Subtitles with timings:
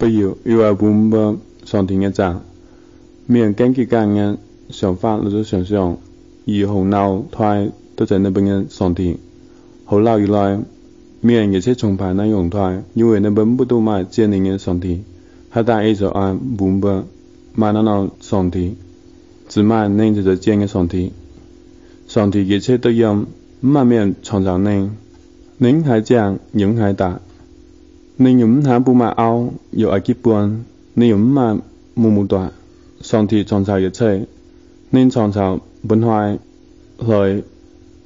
[0.00, 2.40] 不要，因为本不上帝的站，
[3.26, 4.38] 没人根据个人
[4.70, 5.98] 想法那做想象，
[6.46, 9.18] 以后脑袋都在那边的上帝。
[9.84, 10.58] 后来以来，
[11.20, 15.02] 没人一切崇拜那用态，因为那本不都是真灵的上帝，
[15.50, 17.02] 还带一直按本不
[17.54, 18.76] 买那脑上帝，
[19.50, 21.12] 只买灵就是真个上帝。
[22.08, 23.26] 上帝一切都用
[23.60, 24.96] 万物创造灵，
[25.58, 27.20] 灵还讲，灵还大。
[28.22, 31.62] 你用下布不买凹，又爱起半，你用眼布
[31.94, 32.52] 木木大，
[33.00, 34.26] 上帝创造一切，
[34.90, 35.58] 你创造
[35.88, 36.38] 本化来，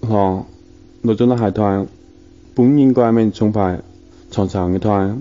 [0.02, 0.44] 行，
[1.02, 1.84] 那种拉鞋台，
[2.54, 3.80] 本应该面崇拜
[4.30, 5.18] 创造的台，而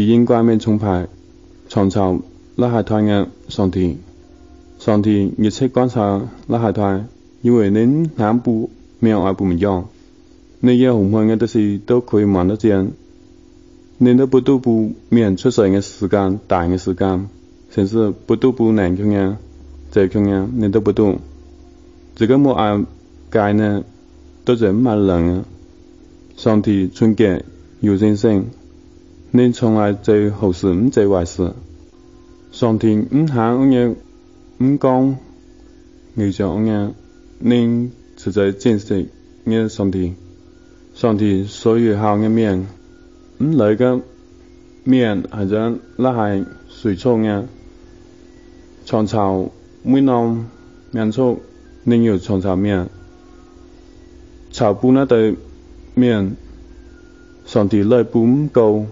[0.00, 1.08] 应该面崇拜
[1.68, 2.18] 创造
[2.54, 3.98] 拉鞋台的上帝，
[4.78, 7.04] 上帝一切观察拉鞋台，
[7.42, 9.84] 因为你眼布没有爱布面用，
[10.62, 12.90] 恁要红配的都是都可以买得见。
[13.98, 17.28] 你都不都不免出生的时间，谈嘅时间，
[17.70, 19.38] 甚至不都不难听啊，
[19.90, 21.18] 最听啊，你都不懂。
[22.14, 22.84] 这个冇按
[23.32, 23.84] 戒呢，
[24.44, 25.44] 都是蛮难啊。
[26.36, 27.42] 上帝春节
[27.80, 28.44] 有人生，
[29.30, 31.54] 你从来做好事，唔做坏事。
[32.52, 33.94] 上天唔喊我嘅，
[34.58, 35.16] 唔讲，
[36.12, 36.90] 你着我嘅，
[37.38, 39.08] 你实在珍惜
[39.46, 40.14] 嘅上天。
[40.94, 42.66] 上帝所有好嘅命。
[43.38, 44.00] 咁里个
[44.82, 47.42] 面，或者那系水草嘅，
[48.86, 49.50] 床草
[49.82, 50.46] 每弄
[50.90, 51.38] 面出，
[51.84, 52.88] 另有床草面，
[54.50, 55.36] 草根那对
[55.94, 56.34] 面，
[57.44, 58.86] 上地里不唔高，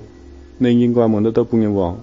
[0.58, 1.98] 另应该望得到半日黄，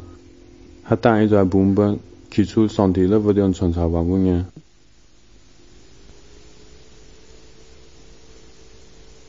[0.81, 2.00] 还带一在半本，
[2.31, 4.42] 起初上帝里不样床草黄半嘅。